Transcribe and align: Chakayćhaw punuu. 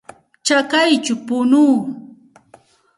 Chakayćhaw 0.45 1.17
punuu. 1.27 1.77